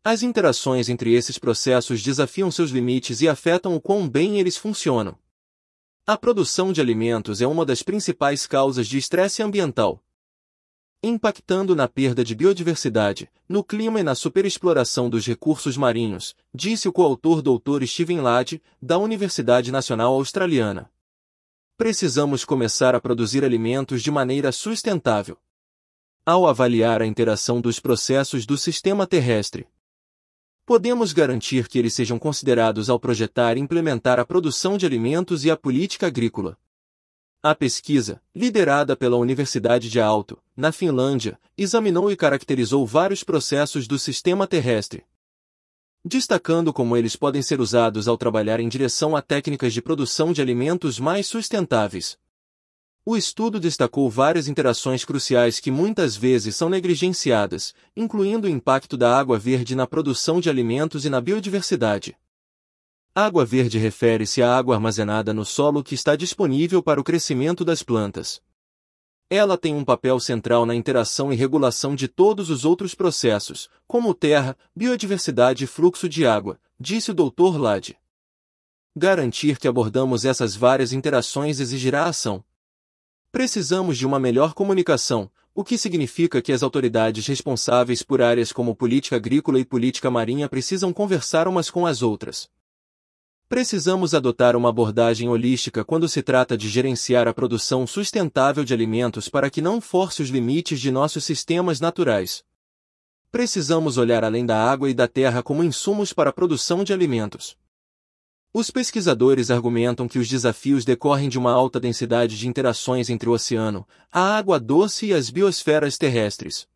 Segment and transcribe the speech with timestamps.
[0.05, 5.19] As interações entre esses processos desafiam seus limites e afetam o quão bem eles funcionam.
[6.07, 10.03] A produção de alimentos é uma das principais causas de estresse ambiental,
[11.03, 16.93] impactando na perda de biodiversidade, no clima e na superexploração dos recursos marinhos, disse o
[16.93, 17.85] coautor Dr.
[17.85, 20.89] Steven Ladd, da Universidade Nacional Australiana.
[21.77, 25.37] Precisamos começar a produzir alimentos de maneira sustentável.
[26.25, 29.67] Ao avaliar a interação dos processos do sistema terrestre,
[30.65, 35.51] podemos garantir que eles sejam considerados ao projetar e implementar a produção de alimentos e
[35.51, 36.57] a política agrícola.
[37.45, 43.99] A pesquisa, liderada pela Universidade de Aalto, na Finlândia, examinou e caracterizou vários processos do
[43.99, 45.05] sistema terrestre,
[46.05, 50.41] destacando como eles podem ser usados ao trabalhar em direção a técnicas de produção de
[50.41, 52.17] alimentos mais sustentáveis.
[53.05, 59.19] O estudo destacou várias interações cruciais que muitas vezes são negligenciadas, incluindo o impacto da
[59.19, 62.17] água verde na produção de alimentos e na biodiversidade.
[63.15, 67.83] Água verde refere-se à água armazenada no solo que está disponível para o crescimento das
[67.83, 68.41] plantas.
[69.29, 74.15] Ela tem um papel central na interação e regulação de todos os outros processos, como
[74.15, 77.61] terra, biodiversidade e fluxo de água, disse o Dr.
[77.61, 77.99] Ladd.
[78.97, 82.43] Garantir que abordamos essas várias interações exigirá ação.
[83.31, 88.75] Precisamos de uma melhor comunicação, o que significa que as autoridades responsáveis por áreas como
[88.75, 92.49] política agrícola e política marinha precisam conversar umas com as outras.
[93.53, 99.29] Precisamos adotar uma abordagem holística quando se trata de gerenciar a produção sustentável de alimentos
[99.29, 102.43] para que não force os limites de nossos sistemas naturais.
[103.31, 107.55] Precisamos olhar além da água e da terra como insumos para a produção de alimentos.
[108.55, 113.33] Os pesquisadores argumentam que os desafios decorrem de uma alta densidade de interações entre o
[113.33, 116.67] oceano, a água doce e as biosferas terrestres.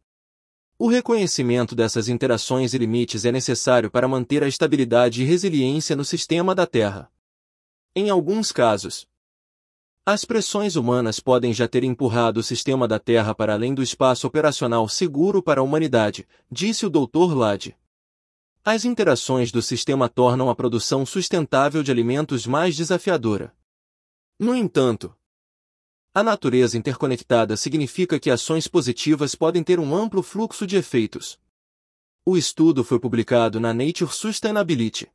[0.79, 6.05] O reconhecimento dessas interações e limites é necessário para manter a estabilidade e resiliência no
[6.05, 7.11] sistema da Terra.
[7.95, 9.07] Em alguns casos,
[10.05, 14.27] as pressões humanas podem já ter empurrado o sistema da Terra para além do espaço
[14.27, 17.35] operacional seguro para a humanidade, disse o Dr.
[17.35, 17.75] Ladd.
[18.63, 23.55] As interações do sistema tornam a produção sustentável de alimentos mais desafiadora.
[24.39, 25.17] No entanto,
[26.17, 31.39] a natureza interconectada significa que ações positivas podem ter um amplo fluxo de efeitos.
[32.25, 35.07] O estudo foi publicado na Nature Sustainability.